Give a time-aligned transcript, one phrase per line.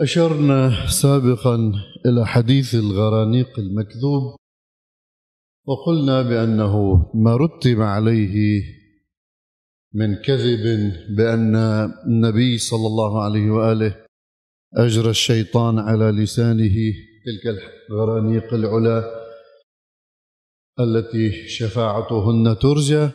[0.00, 1.72] أشرنا سابقا
[2.06, 4.36] إلى حديث الغرانيق المكذوب
[5.66, 8.62] وقلنا بأنه ما رتب عليه
[9.94, 11.56] من كذب بأن
[12.06, 14.04] النبي صلى الله عليه وآله
[14.76, 16.76] أجرى الشيطان على لسانه
[17.24, 19.04] تلك الغرانيق العلا
[20.80, 23.08] التي شفاعتهن ترجى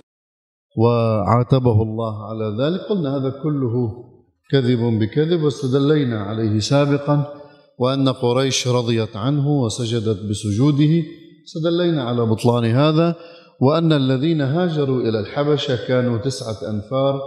[0.78, 2.82] وعاتبه الله على ذلك.
[2.82, 4.06] قلنا هذا كله
[4.52, 7.34] كذب بكذب واستدلينا عليه سابقا
[7.80, 11.04] وأن قريش رضيت عنه وسجدت بسجوده.
[11.46, 13.16] استدلينا على بطلان هذا
[13.62, 17.22] وأن الذين هاجروا إلى الحبشة كانوا تسعة أنفار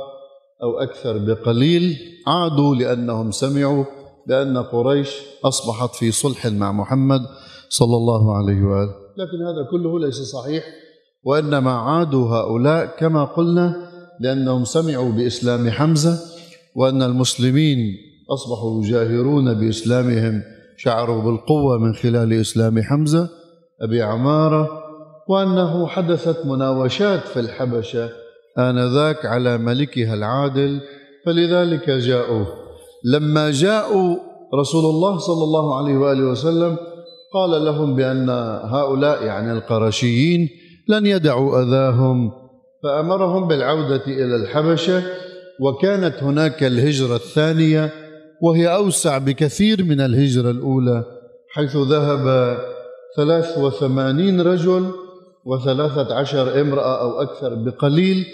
[0.63, 1.97] أو أكثر بقليل.
[2.27, 3.85] عادوا لأنهم سمعوا
[4.29, 5.11] بأن قريش
[5.45, 7.21] أصبحت في صلح مع محمد
[7.69, 8.95] صلى الله عليه وآله.
[9.19, 10.65] لكن هذا كله ليس صحيح
[11.25, 13.77] وإنما عادوا هؤلاء كما قلنا
[14.21, 16.32] لأنهم سمعوا بإسلام حمزة
[16.75, 17.79] وأن المسلمين
[18.31, 20.43] أصبحوا يجاهرون بإسلامهم
[20.77, 23.29] شعروا بالقوة من خلال إسلام حمزة
[23.83, 24.69] أبي عمارة
[25.29, 28.11] وأنه حدثت مناوشات في الحبشة
[28.59, 30.81] آنذاك على ملكها العادل
[31.27, 32.45] فلذلك جاءوا.
[33.05, 34.17] لما جاءوا
[34.55, 36.77] رسول الله صلى الله عليه وآله وسلم
[37.35, 38.31] قال لهم بأن
[38.65, 40.49] هؤلاء يعني القرشيين
[40.89, 42.33] لن يدعوا أذاهم
[42.83, 45.03] فأمرهم بالعودة إلى الحبشة
[45.61, 47.93] وكانت هناك الهجرة الثانية
[48.43, 51.05] وهي أوسع بكثير من الهجرة الأولى
[51.51, 52.57] حيث ذهب
[53.17, 54.91] ثلاث وثمانين رجل
[55.45, 58.27] وثلاثة عشر امرأة أو أكثر بقليل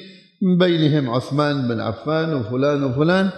[0.42, 3.30] من بينهم عثمان بن عفان وفلان وفلان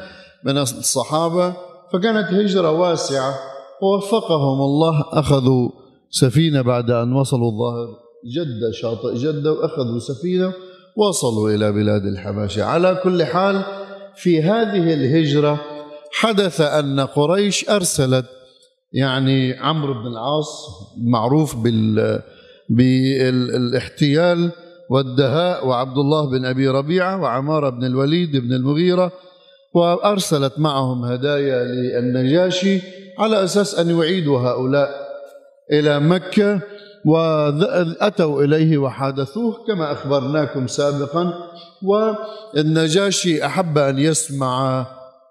[0.45, 1.55] من الصحابة
[1.93, 3.35] فكانت هجرة واسعة
[3.83, 5.71] ووفقهم الله أخذوا
[6.11, 7.89] سفينة بعد أن وصلوا الظاهر
[8.35, 10.53] جدة شاطئ جدة وأخذوا سفينة
[10.97, 12.65] وصلوا إلى بلاد الحبشة.
[12.65, 13.63] على كل حال
[14.17, 15.61] في هذه الهجرة
[16.13, 18.27] حدث أن قريش أرسلت
[18.93, 20.67] يعني عمرو بن العاص
[20.99, 22.21] معروف بال
[22.71, 24.51] بالاحتيال
[24.91, 29.13] والدهاء وعبد الله بن أبي ربيعة وعمارة بن الوليد بن المغيرة
[29.75, 32.81] وأرسلت معهم هدايا للنجاشي
[33.19, 34.89] على أساس أن يعيدوا هؤلاء
[35.73, 36.61] إلى مكة.
[37.07, 41.33] وأتوا إليه وحادثوه كما أخبرناكم سابقا.
[41.83, 44.87] والنجاشي أحب أن يسمع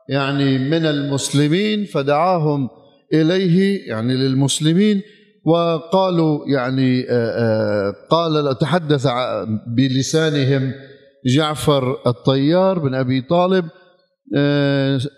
[0.09, 2.69] يعني من المسلمين فدعاهم
[3.13, 5.02] إليه يعني للمسلمين.
[5.46, 7.03] وقالوا يعني
[8.09, 9.07] قال تحدث
[9.78, 10.72] بلسانهم
[11.36, 13.66] جعفر الطيار بن أبي طالب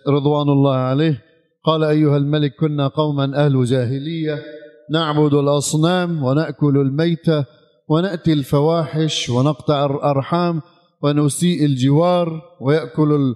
[0.09, 1.21] رضوان الله عليه.
[1.65, 4.43] قال أيها الملك كنا قوما أهل جاهلية.
[4.91, 7.45] نعبد الأصنام ونأكل الميتة
[7.87, 10.61] ونأتي الفواحش ونقطع الأرحام
[11.03, 13.33] ونسيء الجوار ويأكل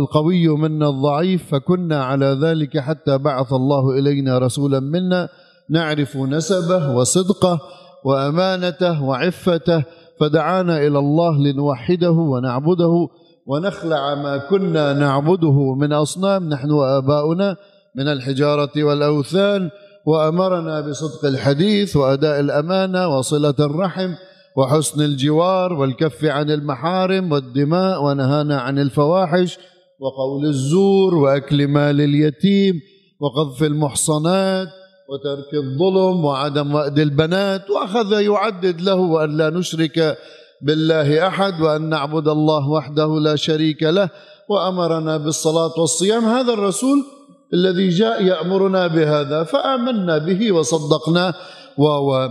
[0.00, 1.50] القوي منا الضعيف.
[1.50, 5.28] فكنا على ذلك حتى بعث الله إلينا رسولا منا
[5.70, 7.60] نعرف نسبه وصدقه
[8.04, 9.84] وأمانته وعفته.
[10.20, 13.08] فدعانا إلى الله لنوحده ونعبده
[13.46, 16.48] ونخلع ما كنا نعبده من أصنام.
[16.48, 17.56] نحن وآباؤنا
[17.96, 19.70] من الحجارة والأوثان.
[20.08, 24.14] وأمرنا بصدق الحديث وأداء الأمانة وصلة الرحم
[24.56, 29.58] وحسن الجوار والكف عن المحارم والدماء ونهانا عن الفواحش
[30.00, 32.74] وقول الزور وأكل مال اليتيم
[33.20, 34.68] وقذف المحصنات
[35.08, 40.18] وترك الظلم وعدم وأد البنات وأخذ يعدد له وأن لا نشرك
[40.62, 44.08] بالله أحد وأن نعبد الله وحده لا شريك له
[44.50, 46.24] وأمرنا بالصلاة والصيام.
[46.24, 47.17] هذا الرسول
[47.54, 51.34] الذي جاء يأمرنا بهذا فآمنا به وصدقناه
[51.78, 52.28] و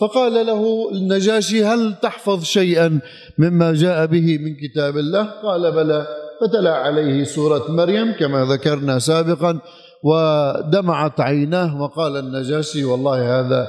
[0.00, 3.00] فقال له النجاشي هل تحفظ شيئا
[3.38, 6.06] مما جاء به من كتاب الله؟ قال بلى.
[6.40, 9.58] فتلا عليه سورة مريم كما ذكرنا سابقا
[10.02, 13.68] ودمعت عيناه وقال النجاشي والله هذا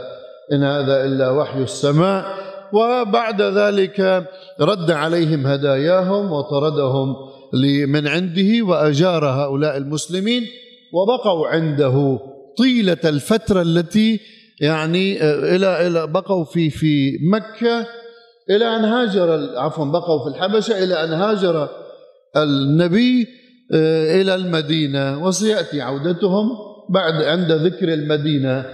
[0.53, 2.25] إن هذا إلا وحي السماء.
[2.73, 4.27] وبعد ذلك
[4.61, 7.15] رد عليهم هداياهم وطردهم
[7.87, 10.43] من عنده وأجار هؤلاء المسلمين.
[10.93, 12.19] وبقوا عنده
[12.57, 14.19] طيلة الفترة التي
[14.61, 17.87] يعني إلى إلى بقوا في في مكة
[18.49, 21.69] إلى أن هاجر عفوا بقوا في الحبشة إلى أن هاجر
[22.37, 23.27] النبي
[24.21, 26.49] إلى المدينة وسيأتي عودتهم
[26.89, 28.65] بعد عند ذكر المدينة.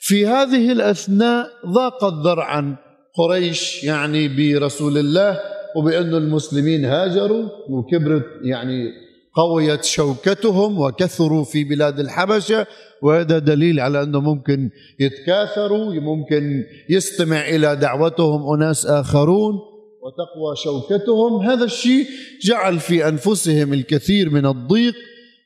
[0.00, 2.76] في هذه الأثناء ضاقت ذرعا
[3.14, 5.40] قريش يعني برسول الله
[5.76, 9.03] وبأن المسلمين هاجروا وكبرت يعني
[9.34, 12.66] قويت شوكتهم وكثروا في بلاد الحبشة
[13.02, 14.70] وهذا دليل على أنه ممكن
[15.00, 19.54] يتكاثروا ممكن يستمع إلى دعوتهم أناس آخرون
[20.02, 21.42] وتقوى شوكتهم.
[21.42, 22.06] هذا الشيء
[22.42, 24.94] جعل في أنفسهم الكثير من الضيق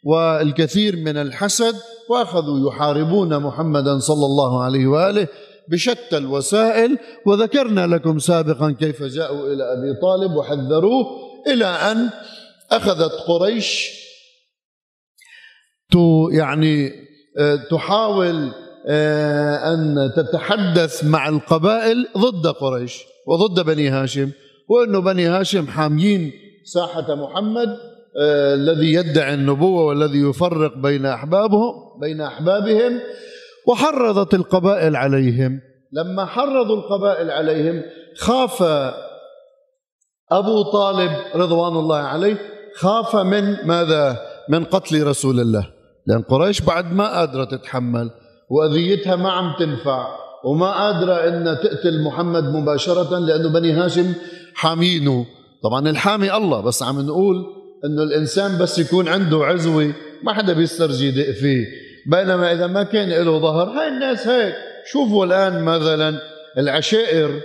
[0.05, 1.75] والكثير من الحسد
[2.11, 5.29] وأخذوا يحاربون محمدا صلى الله عليه وآله
[5.69, 6.99] بشتى الوسائل.
[7.27, 11.07] وذكرنا لكم سابقا كيف جاءوا إلى أبي طالب وحذروه
[11.47, 12.11] إلى أن
[12.71, 13.99] أخذت قريش
[16.33, 16.93] يعني
[17.39, 18.53] آه، تحاول
[18.87, 24.31] آه، أن تتحدث مع القبائل ضد قريش وضد بني هاشم
[24.69, 26.33] وانه بني هاشم حاميين
[26.65, 27.69] ساحة محمد
[28.21, 33.01] آه، الذي يدعي النبوة والذي يفرق بين احبابهم بين أحبابهم
[33.69, 35.61] وحرضت القبائل عليهم.
[35.93, 37.83] لما حرضوا القبائل عليهم
[38.17, 38.63] خاف
[40.33, 45.67] أبو طالب رضوان الله عليه خاف من ماذا؟ من قتل رسول الله.
[46.07, 48.11] لأن قريش بعد ما قادرة تتحمل
[48.51, 50.07] وأذيتها ما عم تنفع
[50.45, 54.13] وما قادرة إن تقتل محمد مباشرة لأنه بني هاشم
[54.55, 55.27] حامينه.
[55.63, 57.47] طبعا الحامي الله بس عم نقول
[57.85, 59.93] إنه الإنسان بس يكون عنده عزوة
[60.23, 61.67] ما حدا بيسترجي يدق فيه.
[62.07, 64.55] بينما إذا ما كان له ظهر هاي الناس هيك.
[64.93, 66.21] شوفوا الآن مثلا
[66.59, 67.41] العشائر.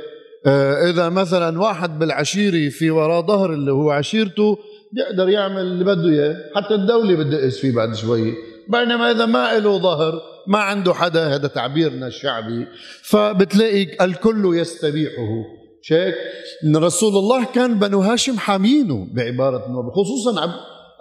[0.46, 4.58] آه، إذا مثلا واحد بالعشيرة في وراء ظهر اللي هو عشيرته
[4.94, 6.36] بيقدر يعمل اللي بده إياه.
[6.56, 8.34] حتى الدولة بدقس فيه بعد شوي.
[8.70, 12.68] بينما إذا ما له ظهر ما عنده حدا هذا تعبيرنا الشعبي.
[13.04, 15.46] فبتلاقي الكل يستبيحه.
[15.82, 16.16] شيك؟
[16.64, 20.50] إن رسول الله كان بنو هاشم حامينه بعبارة خصوصا عب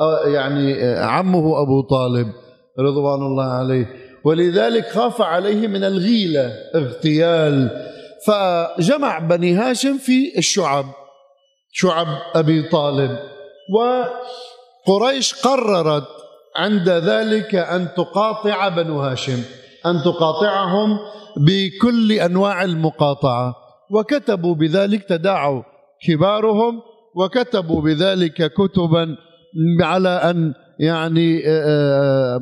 [0.01, 2.27] آه، يعني آه، عمه أبو طالب
[2.79, 3.87] رضوان الله عليه.
[4.25, 7.71] ولذلك خاف عليه من الغيلة اغتيال.
[8.27, 10.87] فجمع بني هاشم في الشعب.
[11.73, 13.32] شعب أبي طالب.
[13.71, 16.09] وقريش قررت
[16.57, 19.43] عند ذلك أن تقاطع بنو هاشم
[19.87, 20.99] أن تقاطعهم
[21.37, 23.63] بكل أنواع المقاطعة.
[23.93, 25.63] وكتبوا بذلك تداعوا
[26.07, 26.81] كبارهم
[27.17, 29.17] وكتبوا بذلك كتبا
[29.81, 32.41] على أن يعني آه، آه،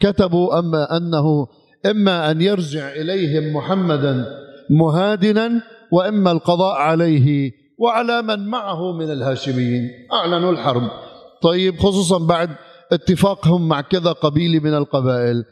[0.00, 1.46] كتبوا اما أنه
[1.86, 4.24] إما أن يرجع إليهم محمدا
[4.70, 5.62] مهادنا
[5.92, 9.90] وإما القضاء عليه وعلى من معه من الهاشميين.
[10.12, 10.90] اعلنوا الحرب.
[11.42, 12.50] طيب خصوصا بعد
[12.92, 15.44] اتفاقهم مع كذا قبيله من القبائل.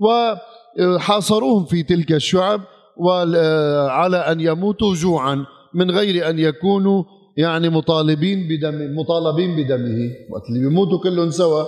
[0.00, 2.60] وحاصروهم في تلك الشعب
[2.96, 7.04] وعلى أن يموتوا جوعا من غير أن يكونوا
[7.36, 10.10] يعني مطالبين بدم مطالبين بدمه.
[10.30, 11.64] وقت اللي بيموتوا كلهم سوا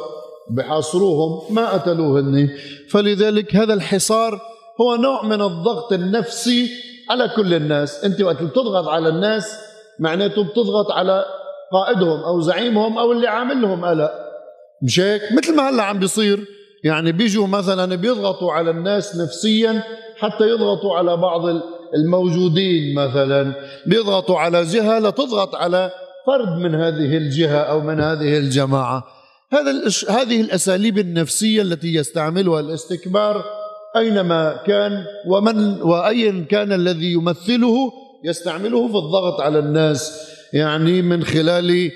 [0.50, 2.48] بحاصروهم ما قتلوهن
[2.90, 4.40] فلذلك هذا الحصار
[4.80, 6.70] هو نوع من الضغط النفسي
[7.10, 8.04] على كل الناس.
[8.04, 11.24] أنت وقت بتضغط على الناس معناته بتضغط على
[11.72, 14.10] قائدهم أو زعيمهم أو اللي عامل لهم قلق.
[14.82, 16.44] مش هيك؟ مثل ما هلأ عم بيصير.
[16.84, 19.82] يعني بيجوا مثلا بيضغطوا على الناس نفسيا
[20.18, 21.42] حتى يضغطوا على بعض
[21.94, 23.52] الموجودين مثلا.
[23.86, 25.90] بيضغطوا على جهة لتضغط على
[26.26, 29.04] فرد من هذه الجهة أو من هذه الجماعة.
[29.52, 29.70] هذا
[30.08, 33.44] هذه الأساليب النفسية التي يستعملها الاستكبار
[33.96, 37.92] أينما كان ومن وأيا كان الذي يمثله
[38.24, 40.12] يستعمله في الضغط على الناس.
[40.52, 41.90] يعني من خلال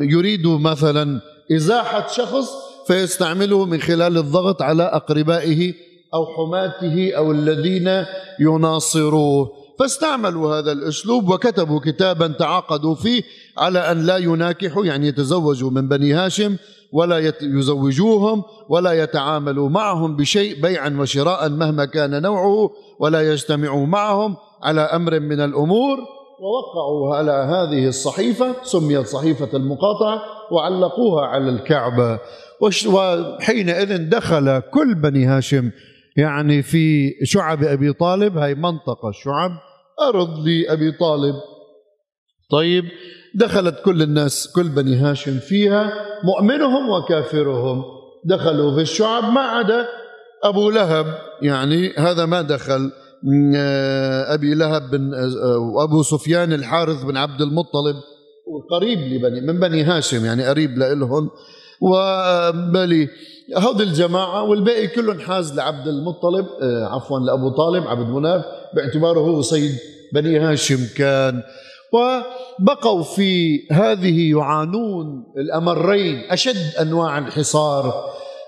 [0.00, 1.20] يريد مثلا
[1.52, 2.50] إزاحة شخص
[2.86, 5.74] فيستعمله من خلال الضغط على أقربائه
[6.14, 8.04] أو حماته أو الذين
[8.40, 9.66] يناصروه.
[9.78, 13.22] فاستعملوا هذا الأسلوب وكتبوا كتابا تعاقدوا فيه
[13.58, 16.56] على أن لا يناكحوا يعني يتزوجوا من بني هاشم
[16.92, 24.36] ولا يزوجوهم ولا يتعاملوا معهم بشيء بيعا وشراء مهما كان نوعه ولا يجتمعوا معهم
[24.66, 25.98] على أمر من الأمور
[26.40, 32.18] ووقعوا على هذه الصحيفة سميت صحيفة المقاطعة وعلقوها على الكعبة.
[32.60, 35.70] وحينئذ دخل كل بني هاشم
[36.16, 39.50] يعني في شعب أبي طالب هاي منطقة شعب
[40.02, 41.34] أرض لأبي طالب.
[42.50, 42.84] طيب
[43.34, 45.92] دخلت كل الناس كل بني هاشم فيها
[46.24, 47.84] مؤمنهم وكافرهم.
[48.24, 49.86] دخلوا في الشعب ما عدا
[50.44, 51.06] أبو لهب
[51.42, 52.90] يعني هذا ما دخل.
[54.34, 57.96] أبي لهب بن آه، وأبو سفيان الحارث بن عبد المطلب
[58.70, 61.30] قريب لبني من بني هاشم يعني قريب لهم
[61.80, 63.08] وبالي
[63.56, 69.42] هذه الجماعة والباقي كلهم حاز لعبد المطلب آه، عفوا لأبو طالب عبد مناف باعتباره هو
[69.42, 69.78] سيد
[70.12, 71.42] بني هاشم كان.
[71.92, 77.94] وبقوا في هذه يعانون الأمرين أشد أنواع الحصار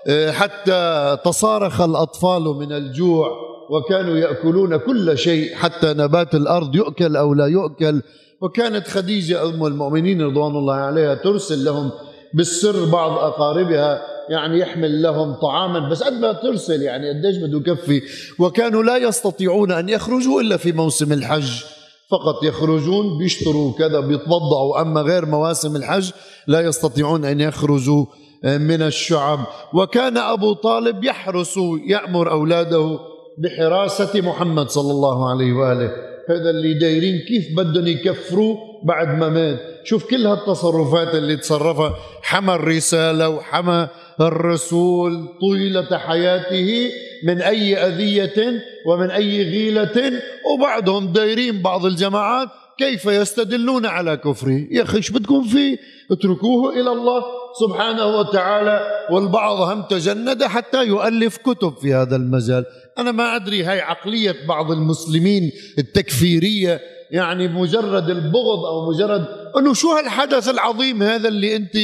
[0.07, 3.48] آه، حتى تصارخ الأطفال من الجوع.
[3.69, 8.01] وكانوا يأكلون كل شيء حتى نبات الأرض يؤكل أو لا يؤكل.
[8.41, 11.91] وكانت خديجة أم المؤمنين رضوان الله عليها ترسل لهم
[12.33, 18.01] بالسر بعض أقاربها يعني يحمل لهم طعاما بس قد ما ترسل يعني قديش بده يكفي.
[18.39, 21.63] وكانوا لا يستطيعون أن يخرجوا إلا في موسم الحج.
[22.11, 24.81] فقط يخرجون بيشتروا كذا بيتوضعوا.
[24.81, 26.11] أما غير مواسم الحج
[26.47, 28.05] لا يستطيعون أن يخرجوا
[28.43, 29.39] من الشعب.
[29.73, 32.99] وكان أبو طالب يحرس يأمر أولاده
[33.39, 35.91] بحراسة محمد صلى الله عليه وآله.
[36.29, 39.59] هذا اللي دايرين كيف بدهم يكفروا بعد ما مات.
[39.83, 41.95] شوف كل هالتصرفات اللي تصرفها.
[42.21, 43.87] حمى الرسالة وحمى
[44.21, 46.91] الرسول طيلة حياته
[47.23, 50.21] من أي أذية ومن أي غيلة.
[50.53, 54.67] وبعضهم دايرين بعض الجماعات كيف يستدلون على كفره.
[54.71, 55.77] يا أخي بدكم فيه؟
[56.11, 57.23] اتركوه إلى الله.
[57.53, 62.65] سبحانه وتعالى والبعض هم تجند حتى يؤلف كتب في هذا المجال.
[62.97, 66.79] أنا ما أدري هاي عقلية بعض المسلمين التكفيرية
[67.11, 69.25] يعني مجرد البغض أو مجرد
[69.57, 71.77] أنه شو هالحدث العظيم هذا اللي أنت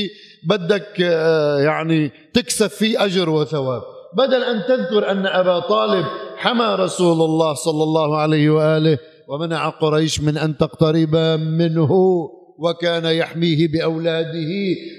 [0.44, 3.82] بدك آه، يعني تكسب فيه أجر وثواب.
[4.18, 6.06] بدل أن تذكر أن أبا طالب
[6.38, 11.16] حمى رسول الله صلى الله عليه وآله ومنع قريش من أن تقترب
[11.60, 11.90] منه.
[12.60, 14.52] وكان يحميه بأولاده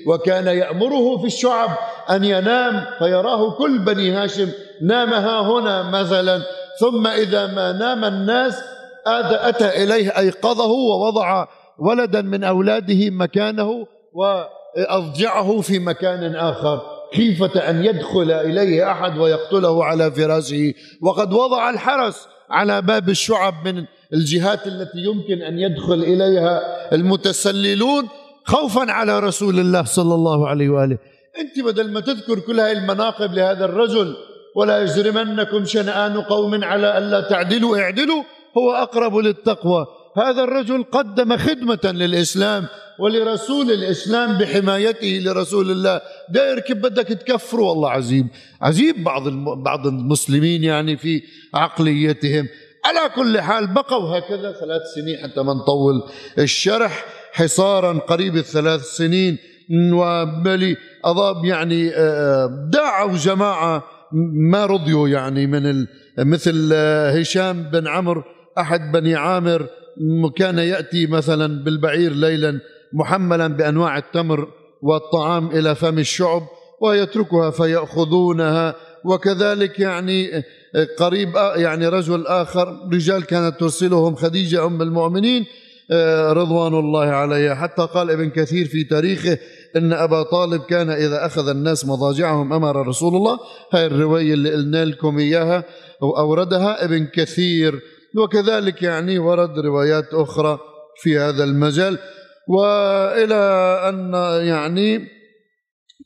[0.06, 1.70] وكان يأمره في الشعب
[2.10, 4.48] أن ينام فيراه كل بني هاشم
[4.82, 6.42] نام ها هنا مثلا.
[6.80, 8.62] ثم إذا ما نام الناس
[9.06, 11.46] أتى إليه أيقظه ووضع
[11.78, 16.96] ولدا من أولاده مكانه وأضجعه في مكان آخر.
[17.16, 23.84] خيفه أن يدخل إليه أحد ويقتله على فراشه؟ وقد وضع الحرس على باب الشعب من
[24.12, 26.60] الجهات التي يمكن أن يدخل إليها
[26.92, 28.08] المتسللون
[28.44, 30.98] خوفا على رسول الله صلى الله عليه وآله.
[31.38, 34.16] أنت بدل ما تذكر كل هذه المناقب لهذا الرجل
[34.56, 38.22] ولا يجرمنكم شنآن قوم على ألا تعدلوا اعدلوا
[38.58, 39.86] هو أقرب للتقوى.
[40.16, 42.66] هذا الرجل قدم خدمة للإسلام.
[42.98, 46.00] ولرسول الإسلام بحمايته لرسول الله.
[46.28, 48.26] داير كيف بدك تكفروا والله عجيب
[48.60, 49.28] عجيب بعض
[49.62, 51.22] بعض المسلمين يعني في
[51.54, 52.48] عقليتهم.
[52.84, 56.02] على كل حال بقوا هكذا ثلاث سنين حتى ما نطول
[56.38, 57.04] الشرح.
[57.32, 59.38] حصارا قريب الثلاث سنين.
[59.92, 63.84] وبلي أضاب يعني آه، دعوا جماعة
[64.52, 65.86] ما رضيوا يعني من
[66.18, 68.22] مثل آه، هشام بن عمرو
[68.58, 69.66] أحد بني عامر.
[70.36, 72.60] كان يأتي مثلا بالبعير ليلا.
[72.96, 74.48] محملا بأنواع التمر
[74.82, 76.42] والطعام إلى فم الشعب
[76.82, 78.74] ويتركها فيأخذونها.
[79.04, 80.42] وكذلك يعني
[80.98, 85.44] قريب يعني رجل آخر رجال كانت ترسلهم خديجة أم المؤمنين
[86.30, 87.54] رضوان الله عليها.
[87.54, 89.38] حتى قال ابن كثير في تاريخه
[89.76, 93.38] إن أبا طالب كان إذا أخذ الناس مضاجعهم أمر رسول الله.
[93.72, 95.64] هاي الرواية اللي قلنا لكم إياها
[96.00, 97.80] واوردها ابن كثير.
[98.16, 100.58] وكذلك يعني ورد روايات أخرى
[101.02, 101.98] في هذا المجال.
[102.48, 103.34] وإلى
[103.88, 104.12] أن
[104.46, 105.08] يعني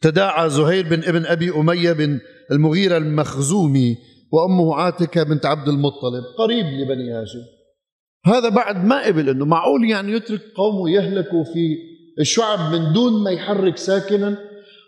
[0.01, 2.21] تداعى زهير بن ابن أبي أمية بن
[2.51, 3.97] المغيرة المخزومي
[4.33, 7.43] وأمه عاتكة بنت عبد المطلب قريب لبني هاشم.
[8.27, 11.77] هذا بعد ما قبل إنه معقول يعني يترك قومه يهلكوا في
[12.21, 14.39] الشعب من دون ما يحرك ساكنا.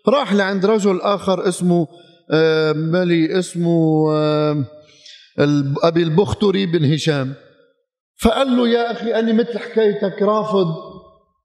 [0.09, 1.87] راح لعند رجل آخر اسمه
[2.75, 4.11] مالي اسمه
[5.83, 7.35] أبي البختري بن هشام.
[8.23, 10.92] فقال له يا أخي أنا مثل حكايتك رافض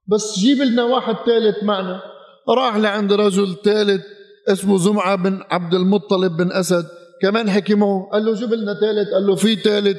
[0.07, 2.01] بس جيب لنا واحد ثالث معنا.
[2.49, 4.01] راح لعند رجل ثالث
[4.47, 6.85] اسمه زمعة بن عبد المطلب بن أسد.
[7.21, 9.97] كمان حكي معه قال له جيب لنا ثالث قال له في ثالث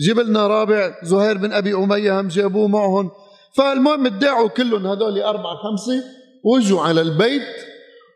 [0.00, 3.10] جيب لنا رابع زهير بن أبي أمية هم جابوه معهم.
[3.56, 6.04] فالمهم ادعوا كلهم هذول أربعة خمسة
[6.44, 7.42] وجوا على البيت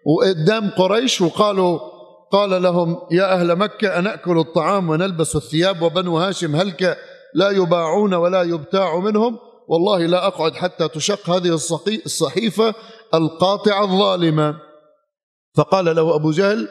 [0.07, 1.79] وقدام قريش وقالوا
[2.33, 6.99] قال لهم يا أهل مكة أنأكل الطعام ونلبس الثياب وبنو هاشم هلك
[7.35, 11.59] لا يباعون ولا يبتاع منهم؟ والله لا أقعد حتى تشق هذه
[12.06, 12.75] الصحيفة
[13.14, 14.56] القاطعة الظالمة.
[15.56, 16.68] فقال له أبو جهل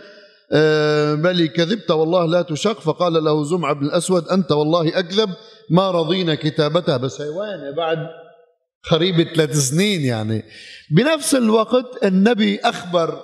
[0.51, 2.79] آه، بل كذبت والله لا تشق.
[2.79, 5.29] فقال له زمعة بن الأسود أنت والله أكذب
[5.69, 7.97] ما رضينا كتابتها بس هي وين بعد
[8.91, 10.43] قريب ثلاث سنين يعني.
[10.91, 13.19] بنفس الوقت النبي أخبر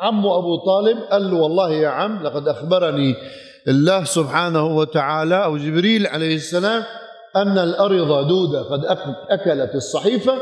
[0.00, 3.14] عمه أبو طالب قال له والله يا عم لقد أخبرني
[3.68, 6.84] الله سبحانه وتعالى أو جبريل عليه السلام
[7.36, 8.84] أن الأرض دودة قد
[9.30, 10.32] أكلت الصحيفة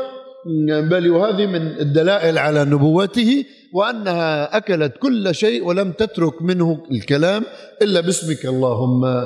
[0.67, 7.43] بل وهذه من الدلائل على نبوته وأنها أكلت كل شيء ولم تترك منه الكلام
[7.81, 9.25] إلا باسمك اللهم.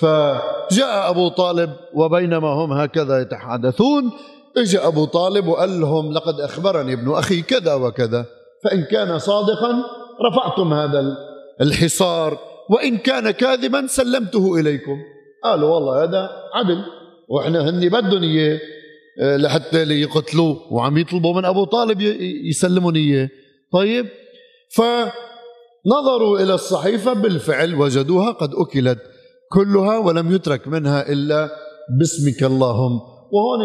[0.00, 4.10] فجاء أبو طالب وبينما هم هكذا يتحدثون
[4.56, 8.26] اجى أبو طالب وقال لهم لقد أخبرني ابن أخي كذا وكذا
[8.64, 9.72] فإن كان صادقا
[10.26, 11.16] رفعتم هذا
[11.60, 12.38] الحصار
[12.70, 14.96] وإن كان كاذبا سلمته إليكم.
[15.44, 16.84] قالوا والله هذا عدل.
[17.28, 18.60] وإحنا هني بدهم إياه.
[19.20, 20.72] آه، لحتى ليقتلوه.
[20.72, 22.00] وعم يطلبوا من أبو طالب
[22.50, 23.28] يسلمون إياه.
[23.72, 24.06] طيب.
[24.70, 27.12] فنظروا إلى الصحيفة.
[27.12, 28.98] بالفعل وجدوها قد أكلت
[29.52, 31.50] كلها ولم يترك منها إلا
[31.98, 33.00] باسمك اللهم.
[33.32, 33.60] وهون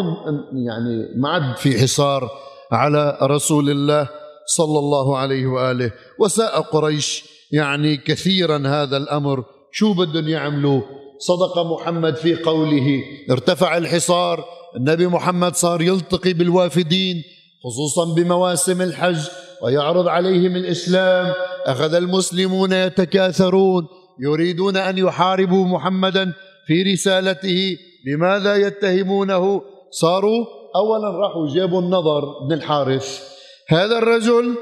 [0.68, 2.30] يعني ما عاد في حصار
[2.72, 4.10] على رسول الله
[4.46, 5.92] صلى الله عليه وآله.
[6.20, 9.44] وساء قريش يعني كثيرا هذا الأمر.
[9.72, 10.82] شو بدهم يعملوا؟
[11.20, 13.04] صدق محمد في قوله.
[13.32, 14.46] ارتفع الحصار.
[14.76, 17.24] النبي محمد صار يلتقي بالوافدين
[17.64, 19.20] خصوصا بمواسم الحج
[19.64, 21.34] ويعرض عليهم الإسلام.
[21.66, 23.88] أخذ المسلمون يتكاثرون
[24.20, 26.34] يريدون أن يحاربوا محمدا
[26.68, 27.78] في رسالته.
[28.06, 29.62] بماذا يتهمونه؟
[29.92, 30.46] صاروا
[30.76, 33.24] اولا راحوا جابوا النظر بن الحارث.
[33.68, 34.56] هذا الرجل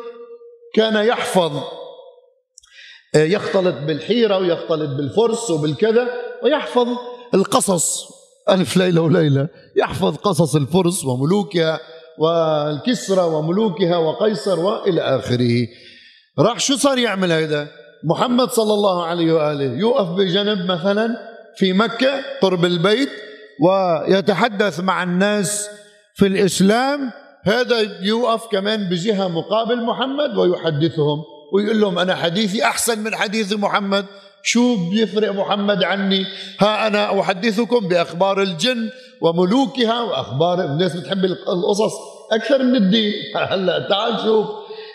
[0.73, 1.51] كان يحفظ
[3.15, 6.26] يختلط بالحيرة ويختلط بالفرس وبالكذا.
[6.44, 6.88] ويحفظ
[7.34, 8.03] القصص.
[8.50, 9.48] ألف ليلة وليلة.
[9.75, 11.79] يحفظ قصص الفرس وملوكها
[12.20, 15.67] والكسرى وملوكها وقيصر وإلى آخره.
[16.39, 17.67] راح شو صار يعمل هذا
[18.03, 21.08] محمد صلى الله عليه وآله يوقف بجنب مثلا
[21.58, 23.10] في مكة قرب البيت
[23.62, 25.70] ويتحدث مع الناس
[26.15, 27.12] في الإسلام.
[27.44, 34.06] هذا يوقف كمان بجهة مقابل محمد ويحدثهم ويقول لهم أنا حديثي أحسن من حديث محمد.
[34.44, 36.25] شو بيفرق محمد عني؟
[36.60, 38.89] ها أنا أحدثكم بأخبار الجن
[39.22, 41.94] وملوكها وأخبار الناس بتحب القصص
[42.32, 43.13] أكثر من الدين.
[43.51, 44.48] هلا تعال شوف.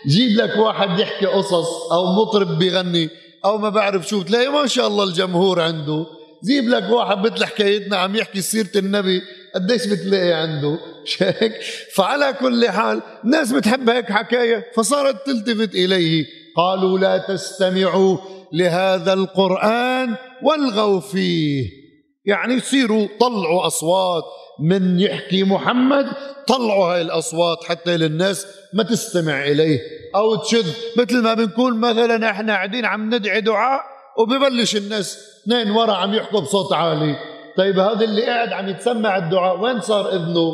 [0.08, 3.10] جيب لك واحد يحكي قصص أو مطرب بيغني
[3.44, 6.06] أو ما بعرف شو تلاقي ما شاء الله الجمهور عنده.
[6.44, 9.22] جيب لك واحد مثل حكايتنا عم يحكي سيرة النبي
[9.54, 10.78] قديش بتلاقي عنده؟
[11.18, 11.52] هيك
[11.94, 16.24] فعلى كل حال الناس بتحب هيك حكاية فصارت تلتفت إليه.
[16.56, 18.18] قالوا لا تستمعوا.
[18.52, 21.82] لهذا القرآن والغوا فيه.
[22.24, 24.24] يعني يصيروا طلعوا أصوات
[24.60, 26.06] من يحكي محمد
[26.46, 29.80] طلعوا هاي الأصوات حتى للناس ما تستمع إليه.
[30.14, 30.66] أو تشذ
[30.98, 33.80] مثل ما بنكون مثلا إحنا قاعدين عم ندعي دعاء
[34.18, 37.16] وببلش الناس اثنين ورا عم يحكوا بصوت عالي.
[37.56, 40.52] طيب هذا اللي قاعد عم يتسمع الدعاء وين صار إذنه؟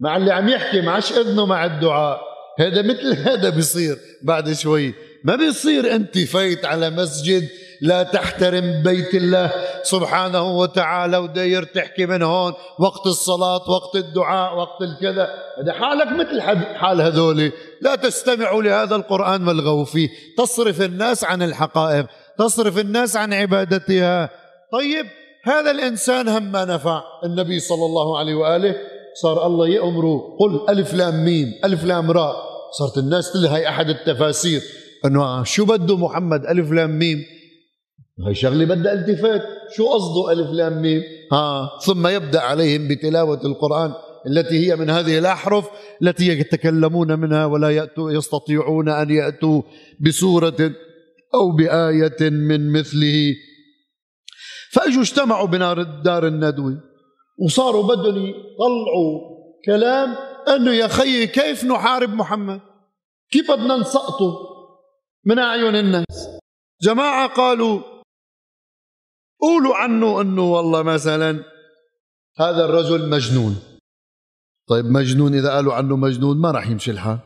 [0.00, 2.20] مع اللي عم يحكي معش إذنه مع الدعاء.
[2.58, 4.94] هذا مثل هذا بيصير بعد شوي.
[5.24, 7.48] ما بيصير أنت فايت على مسجد
[7.80, 9.52] لا تحترم بيت الله
[9.82, 15.28] سبحانه وتعالى وداير تحكي من هون وقت الصلاة وقت الدعاء وقت الكذا.
[15.62, 16.40] هذا حالك مثل
[16.76, 20.08] حال هذول لا تستمعوا لهذا القرآن والغوا فيه.
[20.38, 22.06] تصرف الناس عن الحقائق
[22.38, 24.30] تصرف الناس عن عبادتها.
[24.72, 25.06] طيب
[25.44, 27.02] هذا الإنسان هم ما نفع.
[27.24, 28.74] النبي صلى الله عليه وآله
[29.22, 32.36] صار الله يأمره قل ألف لام ميم ألف لام راء.
[32.78, 34.62] صارت الناس تقول هي أحد التفاسير.
[35.04, 37.18] أنه شو بده محمد؟ ألف لام ميم.
[38.26, 39.42] هي شغلة بدها التفات.
[39.76, 43.92] شو قصده ألف لام ميم؟ ها ثم يبدأ عليهم بتلاوة القرآن
[44.26, 45.68] التي هي من هذه الأحرف
[46.02, 49.62] التي يتكلمون منها ولا يأتوا يستطيعون أن يأتوا
[50.00, 50.72] بسورة
[51.34, 53.34] أو بآية من مثله.
[54.72, 56.80] فأجوا اجتمعوا بنار دار الندوة
[57.44, 59.20] وصاروا بدهم يطلعوا
[59.66, 60.14] كلام
[60.48, 62.60] أنه يا خيي كيف نحارب محمد؟
[63.30, 64.52] كيف بدنا نسقطه؟
[65.24, 66.28] من أعين الناس.
[66.82, 67.82] جماعة قالوا
[69.40, 71.44] قولوا عنه أنه والله مثلا
[72.38, 73.56] هذا الرجل مجنون.
[74.68, 77.18] طيب مجنون إذا قالوا عنه مجنون ما راح يمشي الحال.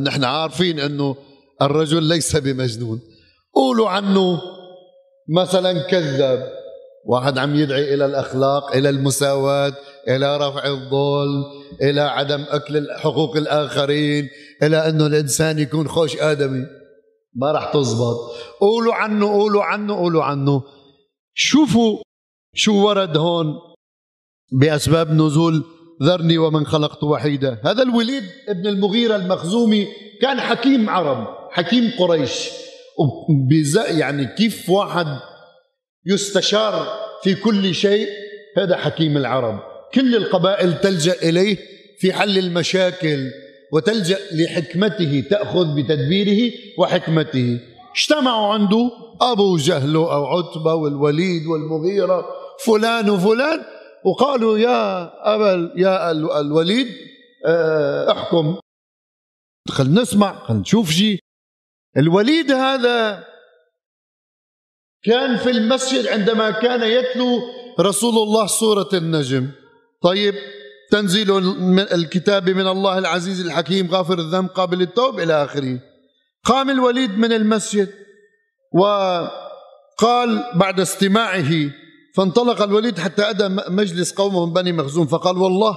[0.00, 1.16] نحن عارفين أنه
[1.62, 3.00] الرجل ليس بمجنون.
[3.54, 4.40] قولوا عنه
[5.28, 6.56] مثلا كذاب.
[7.08, 9.72] واحد عم يدعي إلى الأخلاق إلى المساواة
[10.08, 11.44] إلى رفع الظل
[11.82, 14.28] إلى عدم أكل حقوق الآخرين
[14.62, 16.66] إلى أنه الإنسان يكون خوش آدمي.
[17.34, 18.16] ما راح تزبط.
[18.60, 20.62] قولوا عنه قولوا عنه قولوا عنه.
[21.34, 21.98] شوفوا
[22.54, 23.54] شو ورد هون
[24.52, 25.64] بأسباب نزول
[26.02, 27.60] ذرني ومن خلقت وحيدا.
[27.64, 29.86] هذا الوليد ابن المغيرة المخزومي
[30.22, 32.48] كان حكيم عرب حكيم قريش.
[33.76, 35.06] يعني كيف واحد
[36.06, 36.86] يستشار
[37.22, 38.08] في كل شيء؟
[38.56, 39.75] هذا حكيم العرب.
[39.94, 41.56] كل القبائل تلجأ إليه
[41.98, 43.30] في حل المشاكل
[43.72, 47.60] وتلجأ لحكمته تأخذ بتدبيره وحكمته.
[47.96, 52.26] اجتمعوا عنده أبو جهل أو عتبة والوليد والمغيرة
[52.64, 53.60] فلان وفلان
[54.04, 55.02] وقالوا يا
[55.34, 56.88] ابا يا الوليد
[57.46, 58.56] آه، احكم.
[59.68, 61.18] خل نسمع خل نشوف شيء
[61.96, 63.24] الوليد هذا
[65.02, 67.40] كان في المسجد عندما كان يتلو
[67.80, 69.50] رسول الله سورة النجم.
[70.02, 70.34] طيب
[70.90, 71.30] تنزيل
[71.78, 75.78] الكتاب من الله العزيز الحكيم غافر الذنب قابل التوب إلى آخره.
[76.44, 77.88] قام الوليد من المسجد
[78.74, 81.50] وقال بعد استماعه
[82.16, 85.76] فانطلق الوليد حتى أدى مجلس قومه من بني مخزوم فقال والله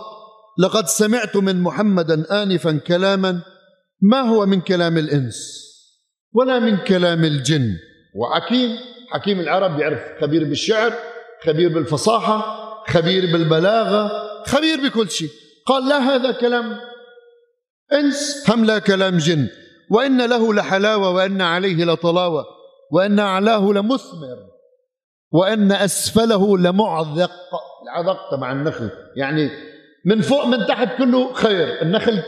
[0.60, 3.41] لقد سمعت من محمدا آنفا كلاما
[4.01, 5.60] ما هو من كلام الإنس
[6.34, 7.75] ولا من كلام الجن.
[8.15, 8.69] وحكيم
[9.12, 10.93] حكيم العرب يعرف خبير بالشعر
[11.45, 14.12] خبير بالفصاحة خبير بالبلاغة
[14.45, 15.30] خبير بكل شيء.
[15.65, 16.78] قال لا هذا كلام
[17.93, 19.47] إنس هم لا كلام جن.
[19.91, 22.45] وإن له لحلاوة وإن عليه لطلاوة
[22.91, 24.38] وإن أعلاه لمثمر
[25.32, 27.32] وإن أسفله لمعذق.
[27.84, 28.89] العذق تبع النخل.
[29.15, 29.49] يعني
[30.06, 31.82] من فوق من تحت كله خير.
[31.82, 32.23] النخل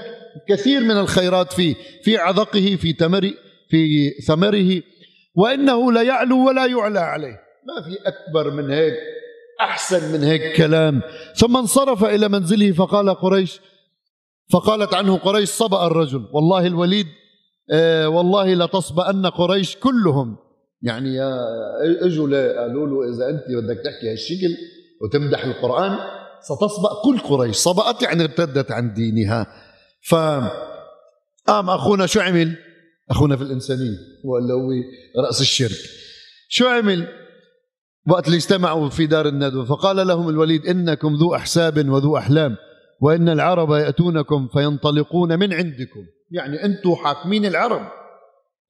[0.50, 1.76] كثير من الخيرات فيه.
[2.04, 3.34] في عذقه في تمر
[3.70, 4.82] في ثمره.
[5.36, 7.40] وإنه لا يعلو ولا يعلى عليه.
[7.68, 8.94] ما في أكبر من هيك.
[9.62, 11.02] أحسن من هيك كلام
[11.36, 13.60] ثم انصرف إلى منزله فقال قريش
[14.54, 17.08] فقالت عنه قريش صبأ الرجل والله الوليد
[17.72, 20.38] آه والله لتصبأن قريش كلهم
[20.82, 21.32] يعني يا
[22.02, 24.58] إجوا قالوا له إذا أنت بدك تحكي هالشكل
[25.02, 25.98] وتمدح القرآن
[26.42, 29.48] ستصبأ كل قريش صبأت يعني ارتدت عن دينها
[30.02, 30.16] ف
[31.48, 32.56] قام أخونا شو عمل؟
[33.10, 34.72] أخونا في الإنسانية ولا هو
[35.26, 35.78] رأس الشرك
[36.50, 37.21] شو عمل؟
[38.08, 42.56] وقت اللي اجتمعوا في دار الندوة فقال لهم الوليد إنكم ذو أحساب وذو أحلام
[43.02, 46.06] وإن العرب يأتونكم فينطلقون من عندكم.
[46.32, 47.82] يعني أنتم حاكمين العرب.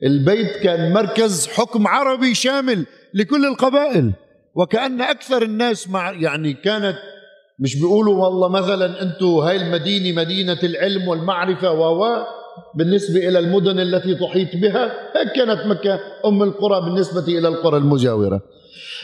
[0.04, 4.14] البيت كان مركز حكم عربي شامل لكل القبائل
[4.56, 6.98] وكأن أكثر الناس مع يعني كانت
[7.60, 12.24] مش بيقولوا والله مثلا أنتم هاي المدينة مدينة العلم والمعرفة و
[12.76, 14.86] بالنسبة إلى المدن التي تحيط بها
[15.18, 18.42] هيك كانت مكة أم القرى بالنسبة إلى القرى المجاورة.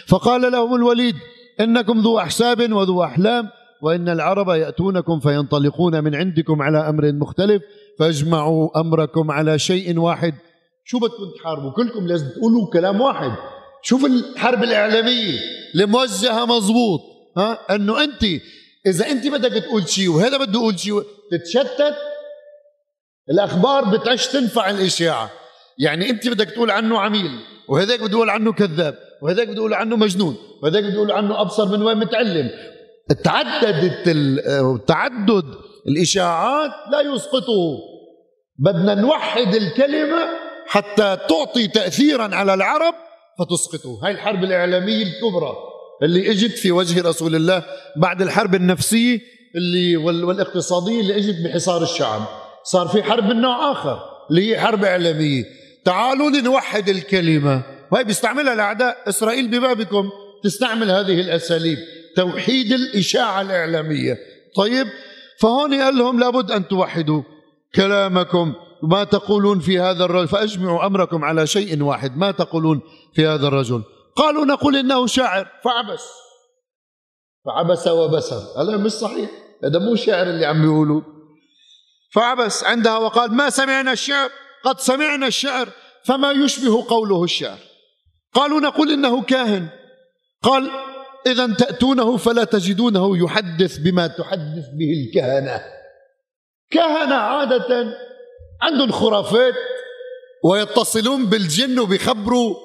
[0.08, 1.16] فقال لهم الوليد
[1.60, 3.50] إنكم ذو أحساب وذو أحلام
[3.82, 7.62] وإن العرب يأتونكم فينطلقون من عندكم على أمر مختلف
[8.00, 10.34] فاجمعوا أمركم على شيء واحد.
[10.86, 13.32] شو بدكم تحاربوا؟ كلكم لازم تقولوا كلام واحد.
[13.82, 15.40] شوف الحرب الإعلامية
[15.74, 17.00] اللي موجهة مزبوط
[17.38, 18.24] ها؟ أنه أنت
[18.88, 21.96] إذا أنت بدك تقول شيء وهذا بده يقول شيء تتشتت
[23.30, 25.32] الأخبار بتعش تنفع الإشاعة.
[25.80, 27.32] يعني أنت بدك تقول عنه عميل.
[27.70, 31.66] وهذاك بده يقول عنه كذاب وهذاك بده يقول عنه مجنون وهذاك بده يقول عنه أبصر
[31.78, 32.50] من وين متعلم.
[33.24, 34.10] تعددت
[34.88, 35.46] تعدد
[35.88, 37.78] الإشاعات لا يسقطه
[38.60, 40.18] بدنا نوحد الكلمة
[40.68, 42.94] حتى تعطي تأثيرا على العرب
[43.40, 45.56] فتسقطه هاي الحرب الإعلامية الكبرى
[46.04, 47.64] اللي إجت في وجه رسول الله
[47.96, 49.20] بعد الحرب النفسية
[49.56, 52.22] اللي والاقتصادية اللي إجت بحصار الشعب.
[52.64, 54.00] صار في حرب من نوع آخر
[54.30, 55.44] اللي هي حرب إعلامية.
[55.88, 57.64] تعالوا لنوحد الكلمة.
[57.92, 59.10] وهي بيستعملها الأعداء.
[59.10, 60.10] إسرائيل ببابكم
[60.44, 61.78] تستعمل هذه الأساليب.
[62.16, 64.18] توحيد الإشاعة الإعلامية.
[64.56, 64.88] طيب
[65.42, 67.24] فهون قال لهم لابد أن توحدوا
[67.76, 68.54] كلامكم.
[68.84, 72.18] ما تقولون في هذا الرجل؟ فأجمعوا أمركم على شيء واحد.
[72.18, 72.82] ما تقولون
[73.16, 73.84] في هذا الرجل؟
[74.16, 75.48] قالوا نقول إنه شاعر.
[75.64, 76.04] فعبس.
[77.46, 78.62] فعبس وبسر.
[78.62, 79.30] هذا مش صحيح.
[79.64, 81.02] هذا مو شاعر اللي عم بيقولوا
[82.14, 84.30] فعبس عندها وقال ما سمعنا الشعر.
[84.64, 85.70] قد سمعنا الشعر
[86.04, 87.58] فما يشبه قوله الشعر.
[88.34, 89.68] قالوا نقول إنه كاهن.
[90.44, 90.72] قال
[91.28, 95.62] إذا تأتونه فلا تجدونه يحدث بما تحدث به الكهنة.
[96.72, 97.98] كهنة عادة
[98.62, 99.54] عندهم خرافات
[100.44, 102.56] ويتصلون بالجن وبيخبروا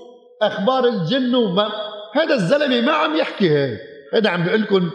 [0.42, 1.70] أخبار الجن وما
[2.14, 3.80] هذا الزلمة ما عم يحكي هيك.
[4.14, 4.90] هذا عم بيقول لكم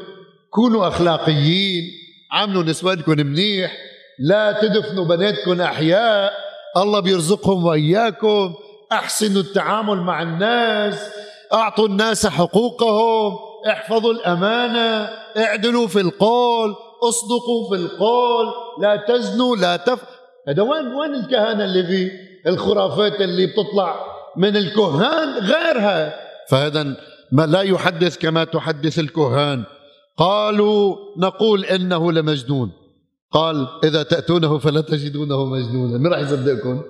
[0.49, 1.83] كونوا أخلاقيين
[2.31, 3.77] عاملوا نسوانكم منيح
[4.19, 6.46] لا تدفنوا بناتكم أحياء.
[6.84, 8.54] الله بيرزقهم وإياكم
[8.92, 11.10] أحسنوا التعامل مع الناس
[11.54, 13.38] أعطوا الناس حقوقهم
[13.68, 18.46] احفظوا الأمانة اعدلوا في القول اصدقوا في القول
[18.82, 20.04] لا تزنوا لا تف.
[20.48, 22.12] هذا وين وين الكهنه اللي في
[22.50, 23.96] الخرافات اللي بتطلع
[24.38, 26.13] من الكهان غيرها؟
[26.50, 26.96] فهذا
[27.32, 29.63] ما لا يحدث كما تحدث الكهان.
[30.18, 32.72] قالوا نقول إنه لمجنون.
[33.32, 35.98] قال إذا تأتونه فلا تجدونه مجنونا.
[35.98, 36.84] من راح يصدقكم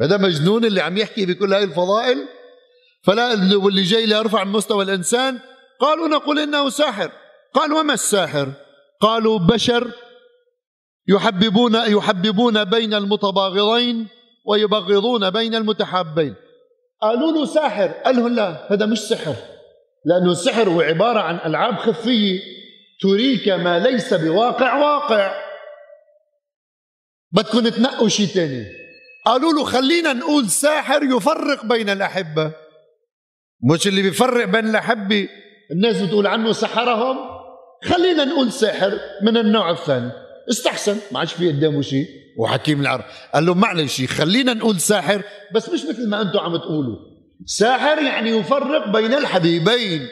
[0.00, 2.18] هذا مجنون اللي عم يحكي بكل هاي الفضائل.
[3.02, 5.38] فلا واللي جاي ليرفع من مستوى الإنسان.
[5.80, 7.10] قالوا نقول إنه ساحر.
[7.54, 8.52] قال وما الساحر؟
[9.00, 9.90] قالوا بشر
[11.08, 14.08] يحببون يحببون بين المتباغضين
[14.46, 16.34] ويبغضون بين المتحابين.
[17.02, 17.88] قالوا له ساحر.
[17.88, 19.34] قال لهم لا هذا مش سحر.
[20.04, 22.40] لأنه السحر هو عبارة عن ألعاب خفية
[23.00, 25.47] تريك ما ليس بواقع واقع.
[27.32, 28.64] بدكم تنقوا شيء تاني.
[29.26, 32.52] قالوا له خلينا نقول ساحر يفرق بين الأحبة.
[33.72, 35.28] مش اللي بيفرق بين الأحبة
[35.72, 37.16] الناس بتقول عنه سحرهم.
[37.84, 40.10] خلينا نقول ساحر من النوع الثاني.
[40.50, 42.06] استحسن ما عادش في قدامه شيء
[42.38, 45.22] وحكيم العرب قال له معلش خلينا نقول ساحر
[45.54, 46.96] بس مش مثل ما أنتم عم تقولوا.
[47.46, 50.06] ساحر يعني يفرق بين الحبيبين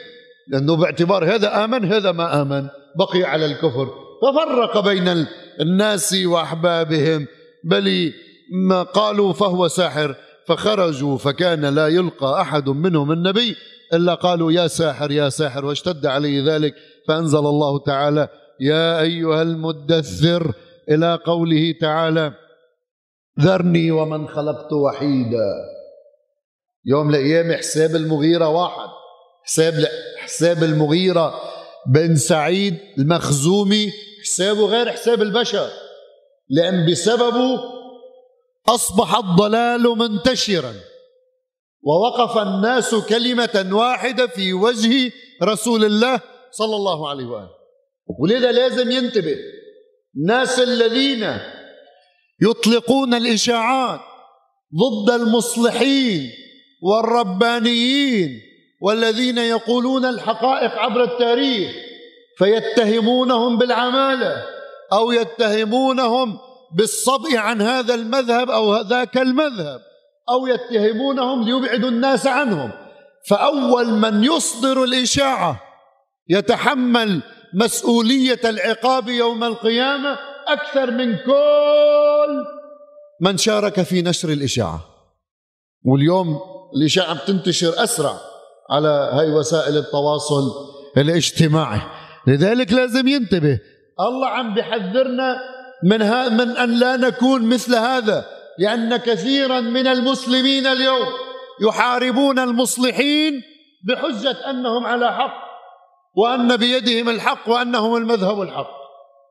[0.47, 3.89] لأنه باعتبار هذا آمن هذا ما آمن بقي على الكفر.
[4.21, 5.27] ففرق بين
[5.61, 7.27] الناس وأحبابهم
[7.63, 8.13] بل
[8.51, 10.15] ما قالوا فهو ساحر
[10.47, 13.55] فخرجوا فكان لا يلقى أحد منهم النبي
[13.93, 16.75] إلا قالوا يا ساحر يا ساحر واشتد عليه ذلك
[17.07, 18.27] فأنزل الله تعالى
[18.59, 20.53] يا أيها المدثر
[20.89, 22.33] إلى قوله تعالى
[23.39, 25.53] ذرني ومن خلقت وحيدا.
[26.85, 28.89] يوم الأيام حساب المغيرة واحد
[29.43, 29.73] حساب
[30.17, 31.33] حساب المغيرة
[31.87, 33.91] بن سعيد المخزومي
[34.27, 35.69] حسابه غير حساب البشر
[36.49, 37.59] لأن بسببه
[38.67, 40.73] أصبح الضلال منتشرا.
[41.83, 45.11] ووقف الناس كلمة واحدة في وجه
[45.43, 47.49] رسول الله صلى الله عليه وآله.
[48.19, 49.35] ولذا لازم ينتبه
[50.17, 51.39] الناس الذين
[52.41, 53.99] يطلقون الإشاعات
[54.75, 56.29] ضد المصلحين
[56.81, 58.41] والربانيين
[58.81, 61.86] والذين يقولون الحقائق عبر التاريخ
[62.37, 64.43] فيتهمونهم بالعمالة
[64.93, 66.37] أو يتهمونهم
[66.75, 69.79] بالصبئ عن هذا المذهب أو ذاك المذهب
[70.29, 72.71] أو يتهمونهم ليبعدوا الناس عنهم.
[73.27, 75.61] فأول من يصدر الإشاعة
[76.29, 77.21] يتحمل
[77.53, 82.45] مسؤولية العقاب يوم القيامة أكثر من كل
[83.21, 84.79] من شارك في نشر الإشاعة.
[85.85, 86.39] واليوم
[86.75, 88.17] الإشاعة بتنتشر أسرع
[88.69, 90.51] على هاي وسائل التواصل
[90.97, 91.81] الاجتماعي.
[92.27, 93.59] لذلك لازم ينتبه.
[93.99, 95.39] الله عم بحذرنا
[95.83, 98.25] من, ها من أن لا نكون مثل هذا
[98.59, 101.07] لأن كثيرا من المسلمين اليوم
[101.61, 103.41] يحاربون المصلحين
[103.87, 105.47] بحجة أنهم على حق
[106.15, 108.77] وأن بيدهم الحق وأنهم المذهب الحق.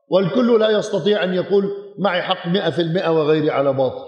[0.09, 4.05] والكل لا يستطيع أن يقول معي حق مئة في المئة وغيري على باطل.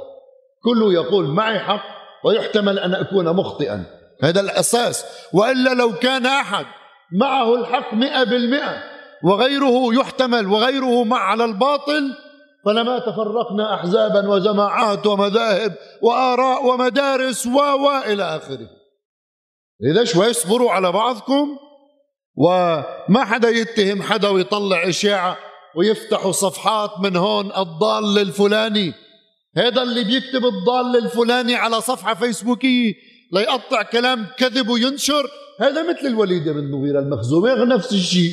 [0.64, 1.84] كله يقول معي حق
[2.26, 3.84] ويحتمل أن أكون مخطئا.
[4.24, 5.06] هذا الأساس.
[5.34, 6.66] وإلا لو كان أحد
[7.14, 8.84] معه الحق مئة بالمئة.
[9.24, 12.16] وغيره يحتمل وغيره مع على الباطل.
[12.66, 17.60] فلما تفرقنا أحزابا وجماعات ومذاهب وآراء ومدارس و
[18.20, 18.70] آخره.
[19.92, 21.58] إذا شوي اصبروا على بعضكم.
[22.36, 25.38] وما حدا يتهم حدا ويطلع إشاعة
[25.76, 28.94] ويفتحوا صفحات من هون الضال الفلاني.
[29.58, 32.94] هذا اللي بيكتب الضال الفلاني على صفحة فيسبوكية
[33.34, 35.30] ليقطع كلام كذب وينشر.
[35.60, 38.32] هذا مثل الوليد بن المغيرة المخزومي نفس الشيء.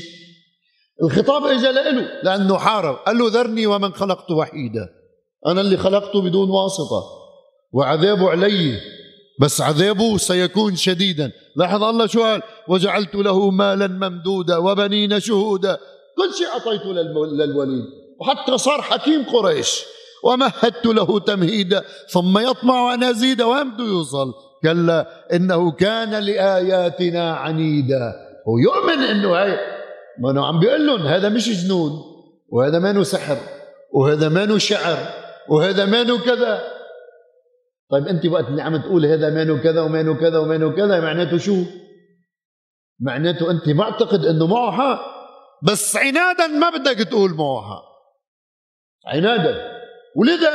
[1.03, 1.91] الخطاب اجى له
[2.23, 2.95] لأنه حارب.
[2.95, 4.89] قال له ذرني ومن خلقت وحيدا.
[5.47, 7.03] أنا اللي خلقته بدون واسطة.
[7.73, 8.81] وعذابه علي.
[9.41, 11.33] بس عذابه سيكون شديدا.
[11.57, 15.79] لاحظ الله شو قال؟ وجعلت له مالا ممدودا وبنين شهودا.
[16.17, 17.85] كل شيء أعطيته للوليد.
[18.21, 19.83] وحتى صار حكيم قريش.
[20.25, 21.85] ومهدت له تمهيدا.
[22.11, 24.33] ثم يطمع أن أزيد وين بده يوصل.
[24.63, 28.15] كلا إنه كان لآياتنا عنيدا.
[28.49, 29.59] هو يؤمن إنه هي
[30.19, 31.93] ما انه عم بيقول لهم هذا مش جنون
[32.53, 33.37] وهذا مانو سحر
[33.95, 34.97] وهذا مانو شعر
[35.49, 36.63] وهذا مانو كذا.
[37.91, 41.57] طيب أنت وقت اللي عم تقول هذا مانو كذا ومانو كذا ومانو كذا معناته شو؟
[43.01, 45.01] معناته أنت معتقد إنه معه حق
[45.63, 47.85] بس عنادا ما بدك تقول معه حق
[49.07, 49.77] عنادا.
[50.17, 50.53] ولذا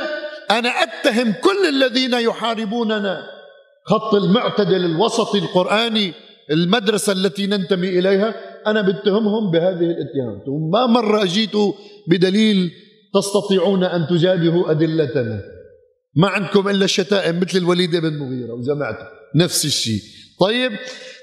[0.52, 3.41] أنا أتهم كل الذين يحاربوننا.
[3.86, 6.14] خط المعتدل الوسطي القرآني
[6.52, 8.36] المدرسة التي ننتمي إليها
[8.68, 11.74] أنا بتهمهم بهذه الاتهامات ما مرة جيتوا
[12.08, 12.72] بدليل
[13.14, 15.42] تستطيعون أن تجابهوا أدلتنا.
[16.16, 20.02] ما عندكم إلا الشتائم مثل الوليد بن مغيرة وجماعته نفس الشيء.
[20.40, 20.72] طيب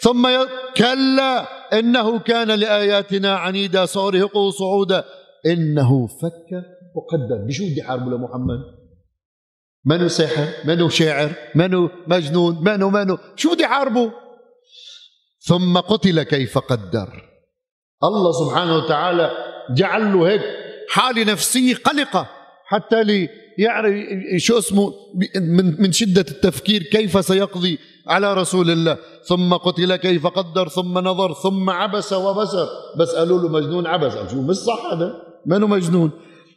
[0.00, 0.28] ثم
[0.76, 1.46] كلا
[1.78, 5.04] إنه كان لآياتنا عنيدا سأرهقه صعودا
[5.46, 6.50] إنه فك
[6.94, 8.77] وقدر بشو بدي حاربه لمحمد؟
[9.84, 14.12] منو ساحر منو شاعر؟ منو مجنون؟ منو منو؟ شو بدي حاربه
[15.40, 17.08] ثم قتل كيف قدر.
[18.04, 19.30] الله سبحانه وتعالى
[19.76, 20.42] جعل له هيك
[20.90, 22.26] حالة نفسية قلقة
[22.66, 23.94] حتى لي يعرف
[24.36, 24.92] شو اسمه
[25.36, 28.98] من من شدة التفكير كيف سيقضي على رسول الله.
[29.28, 32.68] ثم قتل كيف قدر ثم نظر ثم عبس وبسر.
[32.98, 34.30] بس قالوا له مجنون عبس.
[34.30, 35.12] شو مش صح هذا؟
[35.46, 36.10] منو مجنون؟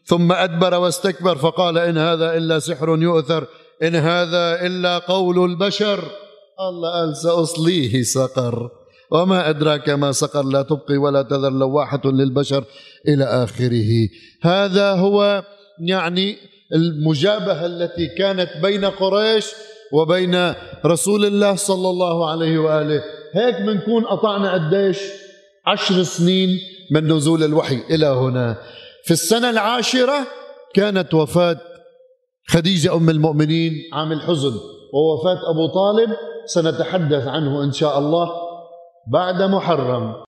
[0.05, 3.47] ثم أدبر واستكبر فقال إن هذا إلا سحر يؤثر
[3.83, 6.03] إن هذا إلا قول البشر.
[6.59, 8.69] الله قال سأصليه سقر.
[9.11, 12.63] وما أدراك ما سقر لا تبقي ولا تذر لواحة للبشر
[13.07, 13.91] إلى آخره.
[14.41, 15.43] هذا هو
[15.87, 16.37] يعني
[16.75, 19.45] المجابهة التي كانت بين قريش
[19.93, 20.53] وبين
[20.85, 23.03] رسول الله صلى الله عليه وآله.
[23.35, 24.97] هيك بنكون قطعنا قديش؟
[25.67, 26.59] عشر سنين
[26.91, 28.57] من نزول الوحي إلى هنا.
[29.05, 30.27] في السنة العاشرة
[30.73, 31.57] كانت وفاة
[32.49, 34.53] خديجة أم المؤمنين عام الحزن
[34.93, 36.09] ووفاة أبو طالب
[36.45, 38.29] سنتحدث عنه إن شاء الله
[39.11, 40.15] بعد محرم.